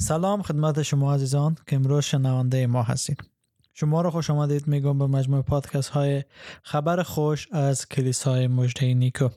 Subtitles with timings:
[0.00, 3.30] سلام خدمت شما عزیزان که امروز شنونده ما هستید
[3.74, 6.24] شما را خوش آمدید میگم به مجموع پادکست های
[6.62, 9.28] خبر خوش از کلیسای مجده نیکو.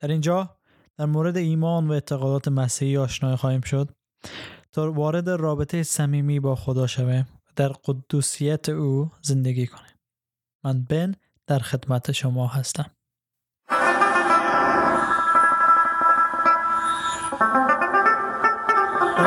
[0.00, 0.56] در اینجا
[0.96, 3.90] در مورد ایمان و اعتقادات مسیحی آشنای خواهیم شد.
[4.72, 9.96] تا وارد رابطه صمیمی با خدا شویم در قدوسیت او زندگی کنیم.
[10.64, 11.14] من بن
[11.46, 12.90] در خدمت شما هستم.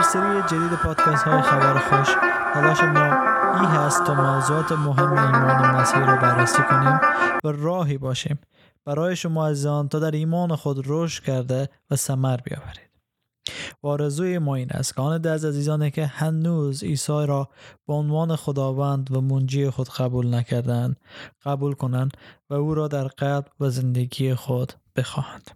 [0.02, 2.16] در سری جدید پادکست های خبر خوش.
[2.54, 3.06] تلاش ما
[3.60, 7.00] ای هست تا موضوعات مهم ایمان مسیح را بررسی کنیم
[7.44, 8.40] و راهی باشیم.
[8.86, 12.90] برای شما عزیزان تا در ایمان خود رشد کرده و ثمر بیاورید.
[13.84, 17.50] و آرزوی ما این است که آن از عزیزانی که هنوز عیسی را
[17.88, 21.00] به عنوان خداوند و منجی خود قبول نکردند
[21.46, 22.18] قبول کنند
[22.50, 25.52] و او را در قلب و زندگی خود بخواهند.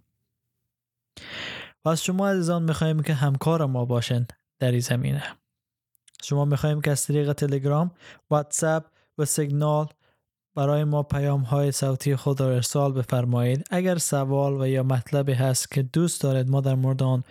[1.86, 4.32] و شما عزیزان می‌خواهیم که همکار ما باشند.
[4.58, 5.22] در این زمینه.
[6.22, 7.90] شما می‌خواهیم که از طریق تلگرام،
[8.30, 8.84] واتساپ
[9.18, 9.86] و سیگنال
[10.54, 13.66] برای ما پیام های صوتی خود را ارسال بفرمایید.
[13.70, 17.24] اگر سوال و یا مطلبی هست که دوست دارید ما در مورد آن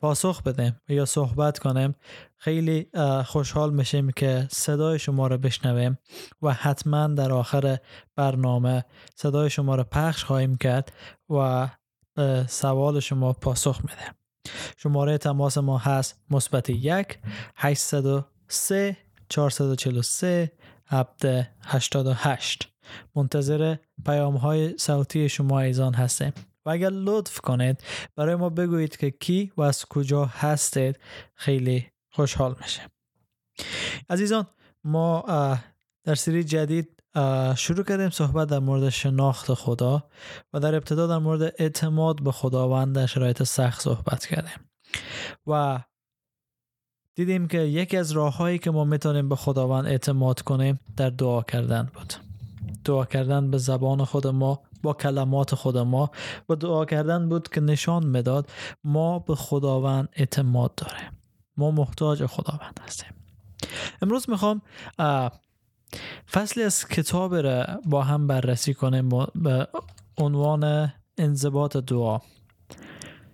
[0.00, 1.94] پاسخ بدیم یا صحبت کنیم
[2.36, 2.90] خیلی
[3.26, 5.98] خوشحال میشیم که صدای شما را بشنویم
[6.42, 7.78] و حتما در آخر
[8.16, 10.92] برنامه صدای شما را پخش خواهیم کرد
[11.30, 11.68] و
[12.48, 14.19] سوال شما پاسخ میدیم
[14.76, 17.18] شماره تماس ما هست مثبت یک
[17.56, 18.96] 803
[19.28, 20.52] 443
[20.86, 22.68] 788
[23.14, 26.32] منتظر پیام های صوتی شما ایزان هستیم.
[26.66, 27.84] و اگر لطف کنید
[28.16, 30.98] برای ما بگویید که کی و از کجا هستید.
[31.34, 32.82] خیلی خوشحال میشه
[34.10, 34.46] عزیزان
[34.84, 35.24] ما
[36.04, 36.99] در سری جدید
[37.56, 40.04] شروع کردیم صحبت در مورد شناخت خدا
[40.52, 44.70] و در ابتدا در مورد اعتماد به خداوند در شرایط سخت صحبت کردیم.
[45.46, 45.80] و
[47.14, 51.90] دیدیم که یکی از راههایی که ما می‌تونیم به خداوند اعتماد کنیم در دعا کردن
[51.94, 52.14] بود.
[52.84, 56.10] دعا کردن به زبان خود ما با کلمات خود ما
[56.48, 58.50] و دعا کردن بود که نشان می‌داد
[58.84, 61.10] ما به خداوند اعتماد داریم.
[61.56, 63.14] ما محتاج خداوند هستیم.
[64.02, 64.62] امروز می‌خوام
[66.32, 69.68] فصلی از کتاب را با هم بررسی کنیم به
[70.18, 72.18] عنوان انضباط دعا.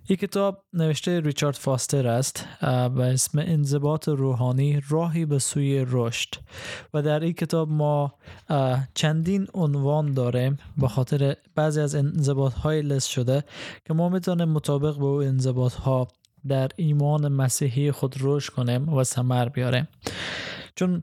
[0.09, 6.35] این کتاب نوشته ریچارد فاستر است به اسم انضباط روحانی راهی به سوی رشد.
[6.95, 8.15] و در این کتاب ما
[8.95, 13.45] چندین عنوان داریم به خاطر بعضی از انضباط های لست شده
[13.85, 16.09] که ما می‌تونیم مطابق به او انضباط ها
[16.49, 19.89] در ایمان مسیحی خود رشد کنیم و ثمر بیاریم.
[20.75, 21.03] چون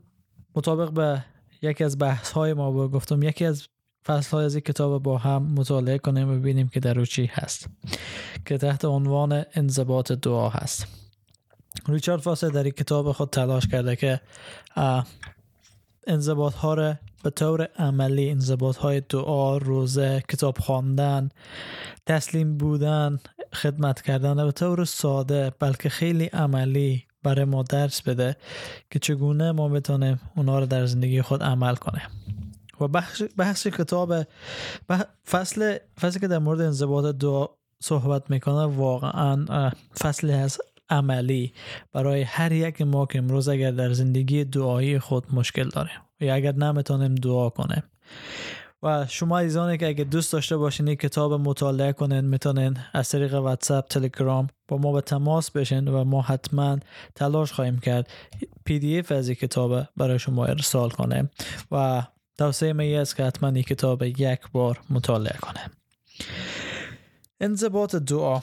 [0.54, 1.24] مطابق به
[1.64, 3.68] یکی از بحث های ما گفتم یکی از
[4.06, 7.68] فصل های از این کتاب با هم مطالعه کنیم و ببینیم که در چی هست
[8.46, 10.86] که تحت عنوان انضباط دعا هست.
[11.88, 14.20] ریچارد فاسه در این کتاب خود تلاش کرده که
[16.06, 21.28] انضباط ها را به طور عملی انضباط های دعا روزه کتاب خواندن
[22.06, 23.18] تسلیم بودن
[23.54, 28.36] خدمت کردن به طور ساده بلکه خیلی عملی برای ما درس بده
[28.90, 32.06] که چگونه ما بتونیم اونا رو در زندگی خود عمل کنیم.
[32.80, 34.14] و بخش, بخش کتاب
[35.26, 37.46] فصل فصلی که در مورد انضباط دعا
[37.80, 39.70] صحبت می‌کنه واقعا
[40.00, 41.52] فصلی هست عملی.
[41.92, 46.52] برای هر یک ما که امروز اگر در زندگی دعایی خود مشکل داریم یا اگر
[46.52, 47.82] نمی‌تونیم دعا کنیم
[48.84, 53.34] و شما عزیزانی که اگه دوست داشته باشین این کتاب مطالعه کنین می‌تونین از طریق
[53.34, 56.78] واتساپ تلگرام با ما به تماس بشین و ما حتما
[57.14, 58.08] تلاش خواهیم کرد
[58.64, 61.30] PDF از این کتاب برای شما ارسال کنیم
[61.70, 62.02] و
[62.38, 65.70] توصیه من است که حتما این کتاب یک بار مطالعه کنیم
[67.40, 68.40] انضباط دعا.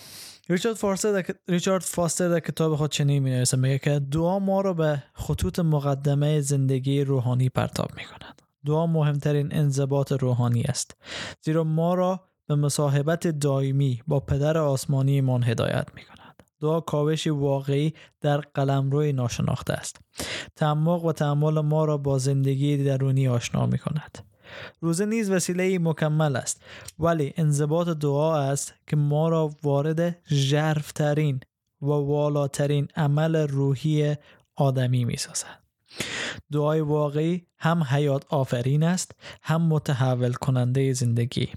[0.50, 4.74] ریچارد فاستر در, ریچارد فاستر در کتاب خود چنین می میگه که دعا ما رو
[4.74, 8.31] به خطوط مقدم زندگی روحانی پرتاب می کند
[8.66, 10.98] دعا مهمترین انضباط روحانی است
[11.42, 17.30] زیرا ما را به مصاحبت دائمی با پدر آسمانی من هدایت می کند دعا کاوشی
[17.30, 20.00] واقعی در قلمروی ناشناخته است.
[20.56, 24.18] تعمق و تعمل ما را با زندگی درونی آشنا می کند
[24.82, 26.62] روزه نیز وسیله مکمل است
[27.00, 31.40] ولی انضباط دعا است که ما را وارد ژرفترین
[31.82, 34.16] و والاترین عمل روحی
[34.56, 35.62] آدمی می سازد
[36.52, 41.50] دعای واقعی هم حیات آفرین است هم متحول کننده زندگی.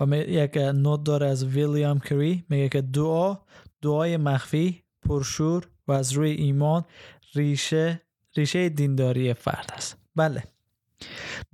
[0.00, 3.36] و یک نوت داره از ویلیام کری میگه که دعا
[3.82, 6.84] دعای مخفی پرشور و از روی ایمان
[7.34, 8.02] ریشه
[8.36, 9.96] ریشه دینداری فرد است.
[10.16, 10.42] بله.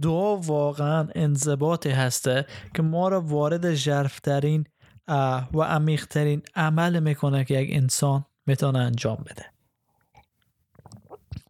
[0.03, 4.65] دعا واقعا انضباطی هسته که ما را وارد ژرفترین
[5.55, 9.47] و عمیقترین عمل می‌کنه که یک انسان می‌تونه انجام بده.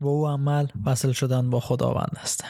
[0.00, 2.44] و او عمل وصل شدن با خداوند است.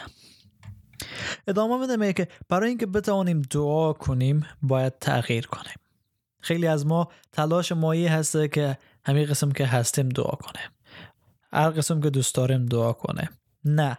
[1.47, 5.75] ادامه میده که برای اینکه بتوانیم دعا کنیم باید تغییر کنیم.
[6.41, 10.69] خیلی از ما تلاش مایی هسته که همین قسم که هستیم دعا کنیم
[11.53, 13.29] هر قسم که دوست داریم دعا کنه.
[13.65, 13.97] نه.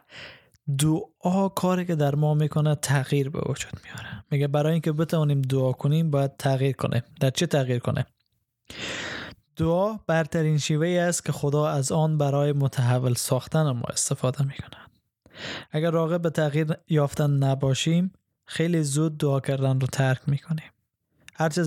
[0.78, 4.24] دعا کاری که در ما می‌کنه تغییر به وجود میاره.
[4.30, 8.06] میگه برای اینکه بتوانیم دعا کنیم باید تغییر کنه در چه تغییر کنه؟
[9.56, 14.80] دعا برترین شیوه است که خدا از آن برای متحول ساختن ما استفاده می‌کنه
[15.70, 18.12] اگر راغب به تغییر یافتن نباشیم
[18.44, 20.70] خیلی زود دعا کردن رو ترک می‌کنیم.
[21.34, 21.62] هرچه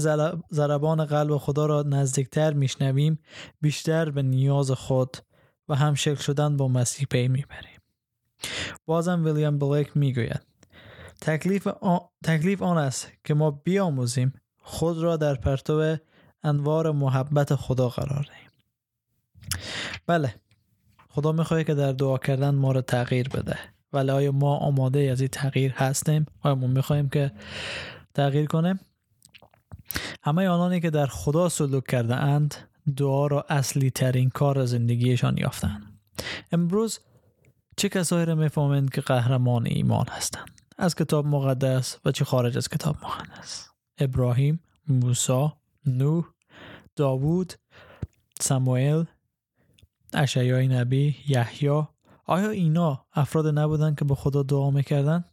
[0.51, 3.19] ضربان قلب خدا را نزدیکتر میشنویم
[3.61, 5.17] بیشتر به نیاز خود
[5.69, 7.79] و همشکل شدن با مسیح پی می‌بریم.
[8.85, 10.41] بازم ویلیام بلیک می‌گوید
[11.21, 15.97] تکلیف آن, تکلیف آن است که ما بیاموزیم خود را در پرتو
[16.45, 18.49] انوار محبت خدا قرار دهیم.
[20.07, 20.35] بله.
[21.09, 23.59] خدا می‌خواد که در دعا کردن ما رو تغییر بده.
[23.93, 27.31] ولی آیا ما آماده از این تغییر هستیم؟ آیا ما می‌خواهیم که
[28.13, 28.79] تغییر کنیم؟
[30.23, 32.55] همه آنانی که در خدا سلوک کرده اند
[32.97, 35.99] دعا را اصلی ترین کار زندگیشان یافتند.
[36.51, 36.99] امروز
[37.77, 42.69] چه کسایی را می‌فهمند که قهرمان ایمان هستند؟ از کتاب مقدس و چه خارج از
[42.69, 45.49] کتاب مقدس؟ ابراهیم موسی
[45.85, 46.25] نوح
[46.95, 47.53] داوود
[48.39, 49.03] سموئل
[50.13, 51.83] اشعیای نبی یحیی.
[52.25, 55.25] آیا اینا افراد نبودن که به خدا دعا می‌کردن؟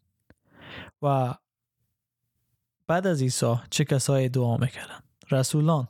[1.02, 1.34] و
[2.86, 5.00] بعد از عیسی چه کسایی دعا می‌کردن؟
[5.30, 5.88] رسولان.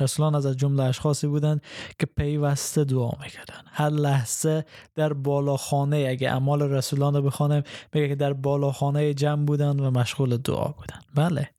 [0.00, 1.62] رسولان از جمله اشخاصی بودند
[1.98, 3.62] که پیوسته دعا می‌کردن.
[3.66, 7.62] هر لحظه در بالاخانه اگه اعمال رسولان رو بخوانم
[7.92, 11.00] میگه که در بالاخانه جمع بودن و مشغول دعا بودن.
[11.14, 11.50] بله.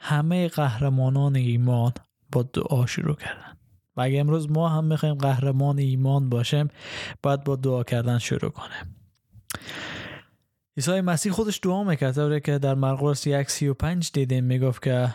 [0.00, 1.92] همه قهرمانان ایمان
[2.32, 3.56] با دعا شروع کردن.
[3.96, 6.68] و اگه امروز ما هم می‌خوایم قهرمان ایمان باشیم
[7.22, 8.96] باید با دعا کردن شروع کنیم.
[10.76, 12.42] عیسی مسیح خودش دعا می‌کرد.
[12.42, 15.14] که در مرقس یک سی و پنج دیدیم می‌گفت که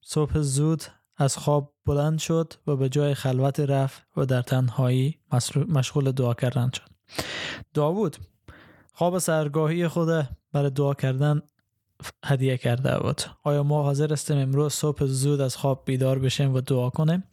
[0.00, 0.82] صبح زود
[1.16, 5.18] از خواب بلند شد و به جای خلوت رفت و در تنهایی
[5.68, 6.88] مشغول دعا کردن شد.
[7.74, 8.16] داوود
[8.92, 11.42] خواب سرگاهی خود برای دعا کردن
[12.24, 13.22] هدیه کرده بود.
[13.44, 17.24] آیا ما حاضر هستیم امروز صبح زود از خواب بیدار بشیم و دعا کنیم؟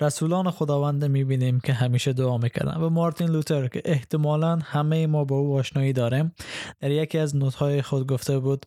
[0.00, 5.36] رسولان خداوند می‌بینیم که همیشه دعا می‌کردن و مارتین لوتر که احتمالا همه ما با
[5.36, 6.32] او آشنایی داریم
[6.80, 8.66] در یکی از نوتهای خود گفته بود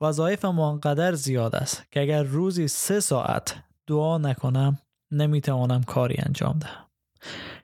[0.00, 3.56] وظایف ما انقدر زیاد است که اگر روزی سه ساعت
[3.86, 4.78] دعا نکنم
[5.10, 6.84] نمی‌توانم کاری انجام دهم.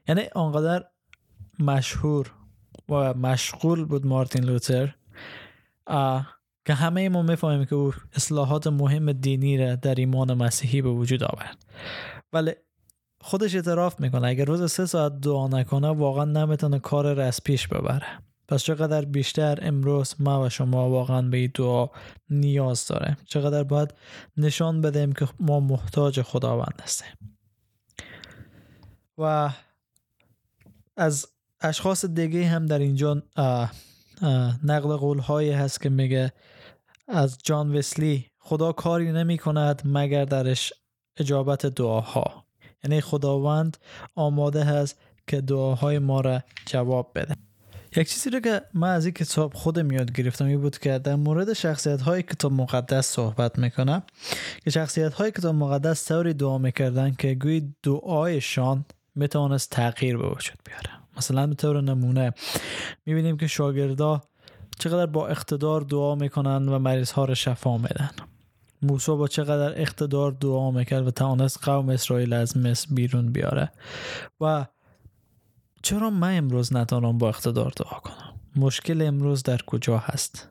[0.08, 0.84] یعنی آنقدر
[1.58, 2.32] مشهور
[2.88, 4.94] و مشغول بود مارتین لوتر
[6.64, 11.22] که همه ما می‌فهمیم که او اصلاحات مهم دینی را در ایمان مسیحی به وجود
[11.22, 11.64] آورد.
[12.32, 12.52] ولی
[13.20, 17.68] خودش اعتراف می‌کنه اگر روز سه ساعت دعا نکنه واقعا نمی‌تونه کار را از پیش
[17.68, 18.06] ببره.
[18.48, 21.88] پس چقدر بیشتر امروز ما و شما واقعا به این دعا
[22.30, 23.94] نیاز داره چقدر باید
[24.36, 27.38] نشان بدیم که ما محتاج خداوند هستیم.
[29.18, 29.50] و
[30.96, 31.26] از
[31.60, 33.22] اشخاص دیگه هم در اینجا
[34.64, 36.32] نقل قول هایی هست که میگه
[37.08, 40.72] از جان وسلی خدا کاری نمی کند مگر درش
[41.16, 42.44] اجابت دعاها.
[42.84, 43.76] یعنی خداوند
[44.14, 47.34] آماده هست که دعاهای ما را جواب بده.
[47.96, 51.14] یک چیزی رو که من از این کتاب خودم یاد گرفتم این بود که در
[51.14, 54.02] مورد شخصیت های کتاب مقدس صحبت می‌کنم.
[54.64, 58.84] که شخصیت های کتاب مقدس طوری دعا می‌کردن که گوی دعایشان
[59.14, 61.03] می‌تونست تغییر به وجود بیاره.
[61.16, 62.32] مثلا به طور نمونه
[63.06, 64.22] می‌بینیم که شاگردا
[64.78, 68.10] چقدر با اقتدار دعا می‌کنن و مریض ها رو شفا میدن.
[68.82, 73.72] موسی با چقدر اقتدار دعا می‌کرد و توانست قوم اسرائیل از مصر بیرون بیاره
[74.40, 74.66] و
[75.82, 80.48] چرا من امروز نتانم با اقتدار دعا کنم؟ مشکل امروز در کجا هست؟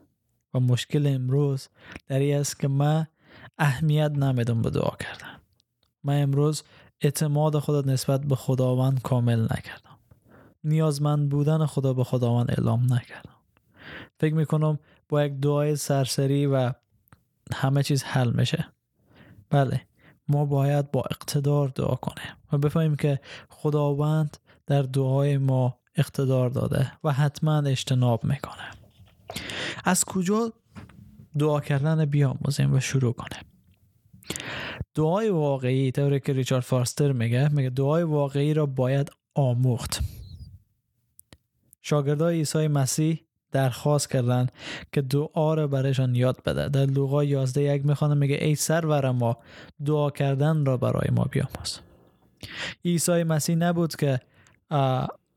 [0.54, 1.68] و مشکل امروز
[2.06, 3.06] در این است که من
[3.58, 5.40] اهمیت نمیدم به دعا کردن.
[6.04, 6.62] من امروز
[7.00, 9.93] اعتماد خود نسبت به خداوند کامل نکردم.
[10.64, 13.36] نیازمند بودن خدا به خداوند اعلام نکردم.
[14.20, 14.78] فکر می‌کنم
[15.08, 16.72] با یک دعای سرسری و
[17.54, 18.66] همه چیز حل میشه.
[19.50, 19.80] بله
[20.28, 26.92] ما باید با اقتدار دعا کنیم و بفهمیم که خداوند در دعای ما اقتدار داده
[27.04, 28.70] و حتما اجتناب می‌کنه.
[29.84, 30.52] از کجا
[31.38, 33.42] دعا کردن بیاموزیم و شروع کنیم؟
[34.94, 40.00] دعای واقعی طوری که ریچارد فارستر میگه میگه دعای واقعی را باید آموخت.
[41.86, 43.20] شاگردای عیسی مسیح
[43.52, 44.46] درخواست کردن
[44.92, 46.68] که دعا را برایشان یاد بده.
[46.68, 49.36] در لوقا 11 یک می‌خوانه میگه ای سرور ما
[49.84, 51.78] دعا کردن را برای ما بیاموز.
[52.84, 54.20] عیسی مسیح نبود که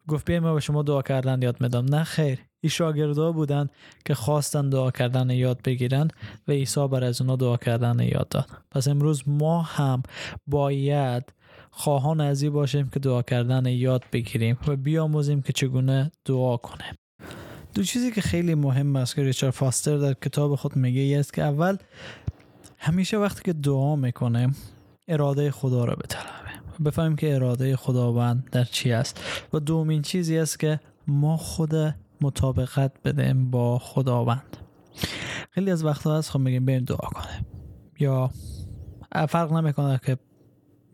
[0.08, 2.40] گفت بیایم ما به شما دعا کردن یاد میدم نه خیر.
[2.62, 3.70] این شاگردا بودن
[4.06, 6.08] که خواستن دعا کردن یاد بگیرن
[6.48, 8.50] و عیسی بر از اونا دعا کردن یاد داد.
[8.72, 10.04] پس امروز ما هم
[10.48, 11.34] باید
[11.80, 16.96] خواهان از باشیم که دعا کردن یاد بگیریم و بیاموزیم که چگونه دعا کنیم.
[17.74, 21.44] دو چیزی که خیلی مهم است که ریچارد فاستر در کتاب خود میگه است که
[21.44, 21.78] اول
[22.78, 24.56] همیشه وقتی که دعا می‌کنیم
[25.08, 29.22] اراده خدا را بطلبه بفهمیم که اراده خداوند در چی است.
[29.54, 34.58] و دومین چیزی است که ما خود مطابقت بدیم با خداوند.
[35.52, 37.46] خیلی از وقتها هست خب میگیم بریم دعا کنیم.
[38.00, 38.30] یا
[39.30, 40.18] فرق نمی‌کنه که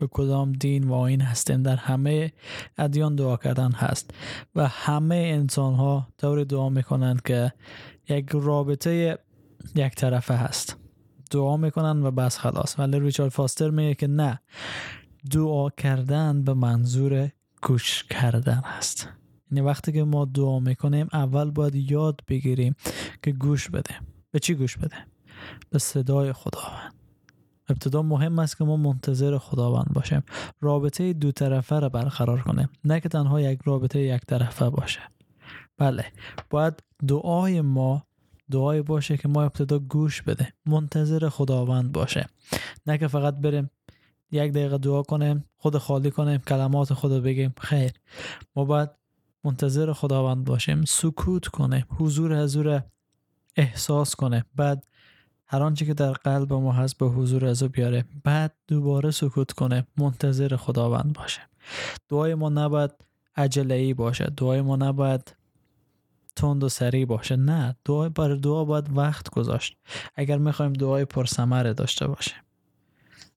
[0.04, 2.32] به کدام دین و آین هستیم در همه
[2.78, 4.10] ادیان دعا کردن هست.
[4.54, 7.52] و همه انسان ها طور دعا می‌کنند که
[8.08, 9.18] یک رابطه
[9.74, 10.76] یک طرفه هست.
[11.30, 12.78] دعا می‌کنن و بس خلاص.
[12.78, 14.40] ولی ریچارد فاستر میگه که نه
[15.30, 17.30] دعا کردن به منظور
[17.62, 19.08] گوش کردن هست.
[19.50, 22.74] یعنی وقتی که ما دعا می‌کنیم اول باید یاد بگیریم
[23.22, 23.94] که گوش بده
[24.30, 24.96] به چی گوش بده
[25.70, 26.83] به صدای خداوند
[27.68, 30.22] ابتدا مهم است که ما منتظر خداوند باشیم.
[30.60, 32.68] رابطه دو طرفه را برقرار کنیم.
[32.84, 35.00] نه که تنها یک رابطه یک طرفه باشه.
[35.78, 36.04] بله
[36.50, 38.06] باید دعای ما
[38.50, 42.26] دعای باشه که ما ابتدا گوش بده منتظر خداوند باشه
[42.86, 43.70] نه که فقط بریم
[44.30, 47.54] یک دقیقه دعا کنیم خود خالی کنیم کلمات خدا بگیم.
[47.60, 47.92] خیر.
[48.56, 48.90] ما باید
[49.44, 50.84] منتظر خداوند باشیم.
[50.84, 51.86] سکوت کنیم.
[51.90, 52.82] حضور حضور
[53.56, 54.86] احساس کنه بعد
[55.54, 58.04] هر آنچه که در قلب ما هست به حضور از بیاره.
[58.24, 59.86] بعد دوباره سکوت کنه.
[59.96, 61.40] منتظر خداوند باشه.
[62.08, 62.90] دعای ما نباید
[63.36, 65.36] عجله ای باشه دعای ما نباید
[66.36, 67.36] تند و سریع باشه.
[67.36, 69.76] نه دعای برای دعا باید وقت گذاشت.
[70.14, 72.34] اگر می‌خوایم دعای پرثمره داشته باشه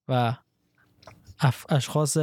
[0.07, 0.35] و
[1.69, 2.17] اشخاص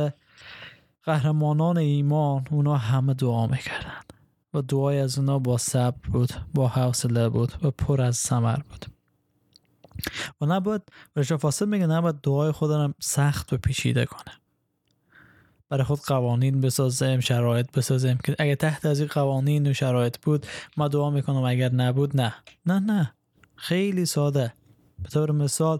[1.02, 4.00] قهرمانان ایمان اونا همه دعا می‌کردن.
[4.54, 8.93] و دعای از اونا با صبر بود با حوصله بود و پر از ثمر بود.
[10.40, 10.82] و نباید
[11.16, 14.34] رشا فاصل میگه نباید دعای خودم سخت و پیچیده کنه
[15.68, 20.46] برای خود قوانین بسازیم شرایط بسازیم که اگه تحت از این قوانین و شرایط بود
[20.76, 22.34] ما دعا می‌کنم اگر نبود نه.
[22.66, 23.14] نه نه.
[23.56, 24.54] خیلی ساده.
[25.02, 25.78] به طور مثال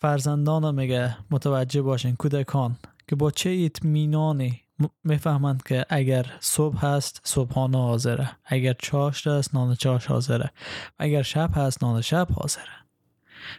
[0.00, 2.76] فرزندان میگه متوجه باشین کودکان
[3.08, 4.62] که با چه اطمینانی
[5.04, 8.30] می‌فهمند که اگر صبح هست صبحانه حاضره.
[8.44, 10.50] اگر چاشت است نان چاش حاضره.
[10.98, 12.64] اگر شب هست نان شب حاضره.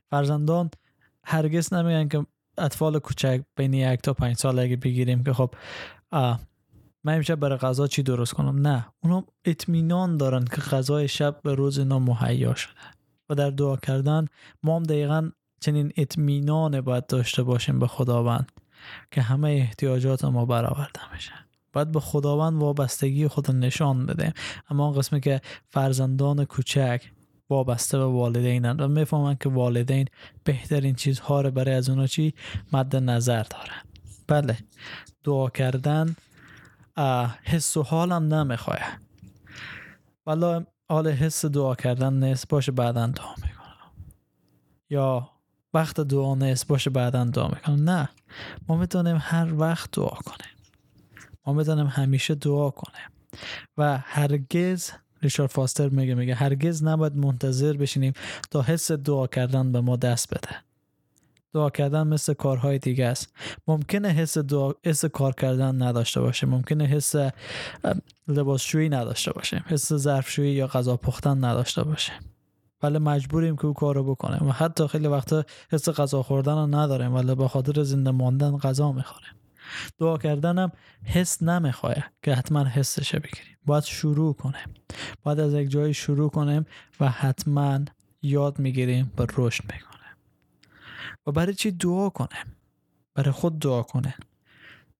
[0.10, 0.70] فرزندان
[1.24, 2.26] هرگز نمیگن که
[2.58, 5.54] اطفال کوچک بین یک تا پنج سال اگه بگیریم که خب
[7.04, 8.86] من امشب برای غذا چی درست کنم؟ نه.
[9.04, 12.74] اونا اطمینان دارن که غذای شب به روز اینا مهیا شده.
[13.30, 14.26] و در دعا کردن
[14.64, 18.52] ما هم دقیقا چنین اطمینان باید داشته باشیم به خداوند.
[19.12, 21.32] که همه احتیاجات ما برآورده میشه.
[21.74, 24.34] باید به خداوند وابستگی خود نشان بده
[24.70, 27.12] اما اون قسمی که فرزندان کوچک
[27.50, 30.08] وابسته به والدینن و می‌فهمن که والدین
[30.44, 32.34] بهترین چیزها رو برای از اونا چی؟
[32.74, 33.82] مد نظر دارن.
[34.28, 34.58] بله.
[35.24, 36.16] دعا کردن
[37.44, 38.98] حس و حالم نمی‌خواه.
[40.26, 44.06] ولی حال حس دعا کردن نیست باشه بعدا دعا می‌کنم.
[44.90, 45.30] یا
[45.74, 47.90] وقت دعا نیست باشه بعدا دعا می‌کنم.
[47.90, 48.10] نه.
[48.68, 50.56] ما می‌تونیم هر وقت دعا کنیم.
[51.46, 53.08] ما می‌تونیم همیشه دعا کنیم.
[53.78, 58.14] و هرگز ریچارد فاستر میگه میگه هرگز نباید منتظر بشینیم
[58.52, 60.56] تا حس دعا کردن به ما دست بده.
[61.54, 63.34] دعا کردن مثل کارهای دیگه است.
[63.68, 66.48] ممکنه حس دعا حس کار کردن نداشته باشه.
[66.48, 67.16] ممکنه حس
[68.28, 72.14] لباسشویی نداشته باشه حس ظرفشویی یا غذا پختن نداشته باشه
[72.84, 76.68] ولی مجبوریم که او کار رو بکنیم و حتی خیلی وقتا حس غذا خوردن رو
[76.68, 79.34] نداریم ولی به خاطر زنده ماندن غذا می‌خوریم.
[80.00, 80.72] دعا کردنم
[81.04, 83.58] حس نمی‌خواه که حتما حسش بگیریم.
[83.66, 84.74] باید شروع کنیم.
[85.24, 86.66] باید از یک جایی شروع کنیم
[87.00, 87.80] و حتما
[88.22, 90.16] یاد می‌گیریم و رشد می‌کنیم
[91.28, 92.56] و برای چی دعا کنیم؟
[93.14, 94.16] برای خود دعا کنیم.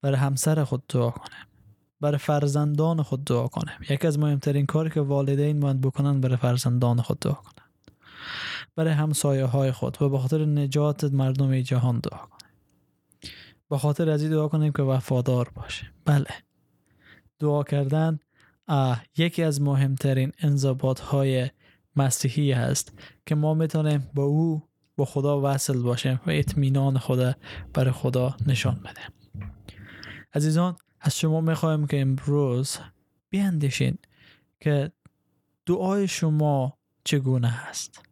[0.02, 1.46] برای همسر خود دعا کنیم.
[2.02, 3.76] برای فرزندان خود دعا کنیم.
[3.90, 7.69] یکی از مهمترین کاری که والدین باید بکنن برای فرزندان خود دعا کنن.
[8.76, 12.54] برای همسایه های خود و به خاطر نجات مردم جهان دعا کنیم.
[13.70, 16.28] به خاطر از دعا کنیم که وفادار باشه بله.
[17.40, 18.20] دعا کردن
[19.18, 21.50] یکی از مهمترین انضباط های
[21.96, 22.94] مسیحی هست
[23.26, 24.64] که ما می‌تونیم با او
[24.98, 27.34] با خدا وصل باشیم و اطمینان خدا
[27.74, 29.50] برای خدا نشان بدیم.
[30.34, 32.78] عزیزان از شما می‌خوایم که امروز
[33.30, 33.98] بیاندیشین
[34.60, 34.92] که
[35.66, 38.09] دعای شما چگونه است.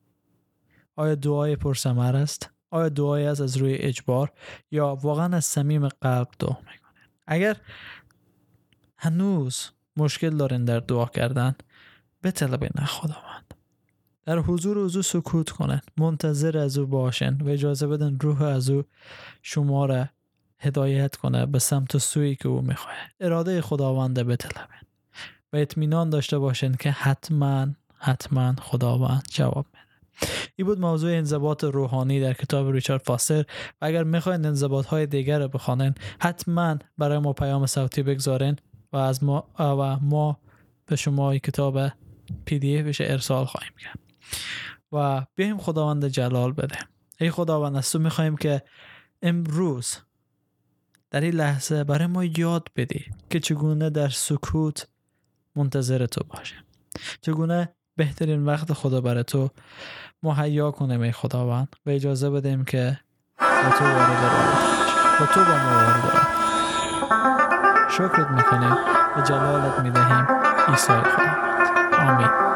[0.98, 4.32] آیا دعای پرسمر است؟ آیا دعای است از روی اجبار؟
[4.72, 7.58] یا واقعا از صمیم قلب دعا می‌کنید اگر
[8.98, 11.56] هنوز مشکل دارین در دعا کردن
[12.24, 13.54] بطلبین خداوند.
[14.25, 15.82] در حضور او سکوت کنن.
[15.98, 18.84] منتظر از او باشن و اجازه بدن روح از او
[19.42, 20.06] شما را
[20.60, 22.96] هدایت کنه به سمت سوی که او می‌خواه.
[23.20, 24.82] اراده خداوند بطلبین
[25.54, 29.87] و اطمینان داشته باشین که حتما حتما خداوند جواب میده
[30.55, 33.41] این بود موضوع انضباط روحانی در کتاب ریچارد فاستر
[33.81, 38.55] و اگر می‌خواین انضباط های دیگر رو بخوانین حتما برای ما پیام صوتی بگذارین
[38.93, 40.39] و از ما و ما
[40.86, 41.91] به شما کتاب
[42.45, 44.00] پی دی افش ارسال خواهیم کرد.
[44.91, 46.77] و بیایم خداوند جلال بده.
[47.19, 48.62] ای خداوند از تو می‌خواهیم که
[49.21, 49.97] امروز
[51.09, 54.88] در این لحظه برای ما یاد بدی که چگونه در سکوت
[55.55, 56.63] منتظر تو باشیم
[57.21, 59.50] چگونه بهترین وقت خدا برای تو
[60.24, 61.75] مهیا کنیم ای خداوند.
[61.86, 63.00] و اجازه بدیم که
[63.39, 64.24] با تو وارد
[65.22, 66.27] و تو با ما وارد
[67.89, 68.77] شکرت می‌کنیم.
[69.18, 70.27] و جلالت می‌دهیم.
[70.68, 71.38] عیسی خداوند.
[72.00, 72.47] آمین.